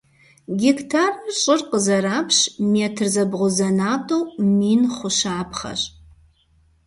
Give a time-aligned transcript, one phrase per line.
[0.61, 2.37] Гектарыр щӏыр къызэрапщ,
[2.73, 4.23] метр зэбгъузэнатӏэу
[4.57, 5.81] мин хъу щапхъэщ.